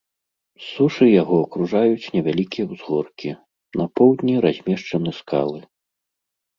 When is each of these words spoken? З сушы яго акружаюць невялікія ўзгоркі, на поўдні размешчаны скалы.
З 0.61 0.69
сушы 0.73 1.05
яго 1.21 1.35
акружаюць 1.45 2.09
невялікія 2.17 2.65
ўзгоркі, 2.73 3.29
на 3.83 3.89
поўдні 3.97 4.33
размешчаны 4.51 5.11
скалы. 5.23 5.59